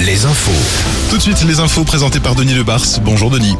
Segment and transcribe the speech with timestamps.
[0.00, 0.52] Les infos.
[1.08, 2.84] Tout de suite, les infos présentées par Denis Lebars.
[3.02, 3.56] Bonjour Denis.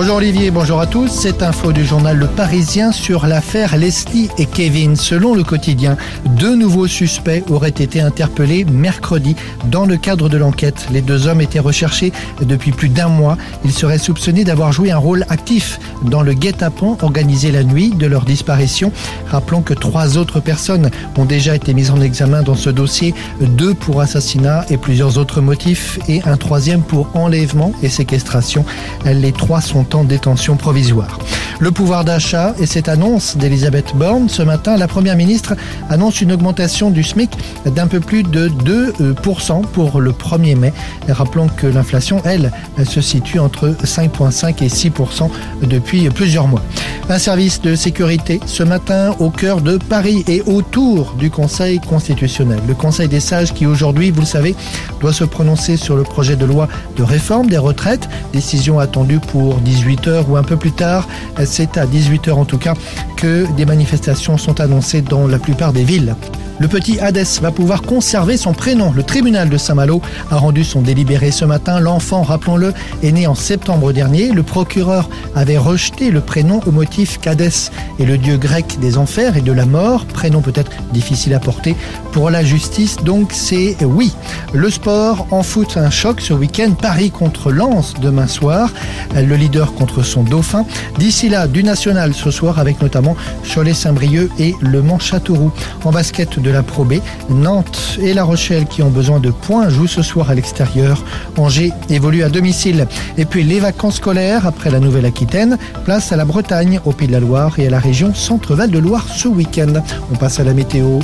[0.00, 1.08] Bonjour Olivier, bonjour à tous.
[1.08, 4.94] Cette info du journal Le Parisien sur l'affaire Leslie et Kevin.
[4.94, 9.34] Selon le quotidien, deux nouveaux suspects auraient été interpellés mercredi
[9.64, 10.86] dans le cadre de l'enquête.
[10.92, 13.36] Les deux hommes étaient recherchés depuis plus d'un mois.
[13.64, 18.06] Ils seraient soupçonnés d'avoir joué un rôle actif dans le guet-apens organisé la nuit de
[18.06, 18.92] leur disparition.
[19.26, 23.74] Rappelons que trois autres personnes ont déjà été mises en examen dans ce dossier, deux
[23.74, 28.64] pour assassinat et plusieurs autres motifs et un troisième pour enlèvement et séquestration.
[29.04, 31.18] Les trois sont en détention provisoire.
[31.60, 35.56] Le pouvoir d'achat et cette annonce d'Elisabeth Borne ce matin, la première ministre
[35.90, 37.30] annonce une augmentation du SMIC
[37.66, 40.72] d'un peu plus de 2% pour le 1er mai.
[41.08, 42.52] Rappelons que l'inflation, elle,
[42.84, 45.30] se situe entre 5,5 et 6%
[45.62, 46.62] depuis plusieurs mois.
[47.10, 52.60] Un service de sécurité ce matin au cœur de Paris et autour du Conseil constitutionnel.
[52.68, 54.54] Le Conseil des sages qui aujourd'hui, vous le savez,
[55.00, 58.06] doit se prononcer sur le projet de loi de réforme des retraites.
[58.34, 61.08] Décision attendue pour 18h ou un peu plus tard.
[61.46, 62.74] C'est à 18h en tout cas
[63.16, 66.14] que des manifestations sont annoncées dans la plupart des villes.
[66.60, 68.92] Le petit Hadès va pouvoir conserver son prénom.
[68.92, 71.78] Le tribunal de Saint-Malo a rendu son délibéré ce matin.
[71.78, 74.32] L'enfant, rappelons-le, est né en septembre dernier.
[74.32, 79.36] Le procureur avait rejeté le prénom au motif qu'Hadès est le dieu grec des enfers
[79.36, 80.04] et de la mort.
[80.06, 81.76] Prénom peut-être difficile à porter
[82.10, 82.96] pour la justice.
[83.04, 84.12] Donc c'est oui.
[84.52, 86.72] Le sport en foot, un choc ce week-end.
[86.72, 88.70] Paris contre Lens demain soir.
[89.14, 90.66] Le leader contre son dauphin.
[90.98, 95.52] D'ici là, du national ce soir avec notamment Cholet-Saint-Brieuc et Le Mans-Châteauroux.
[95.84, 96.94] En basket la Pro B,
[97.30, 101.04] Nantes et La Rochelle qui ont besoin de points jouent ce soir à l'extérieur.
[101.36, 102.86] Angers évolue à domicile.
[103.16, 107.12] Et puis les vacances scolaires après la Nouvelle-Aquitaine, place à la Bretagne, au Pays de
[107.12, 109.74] la Loire et à la région Centre-Val de Loire ce week-end.
[110.12, 111.00] On passe à la météo.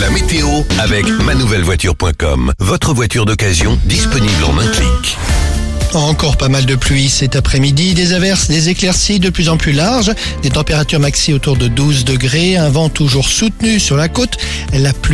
[0.00, 0.48] La météo
[0.78, 2.52] avec manouvellevoiture.com.
[2.58, 5.16] Votre voiture d'occasion disponible en un clic.
[5.94, 9.72] Encore pas mal de pluie cet après-midi, des averses, des éclaircies de plus en plus
[9.72, 14.36] larges, des températures maxi autour de 12 degrés, un vent toujours soutenu sur la côte,
[14.72, 15.06] la pluie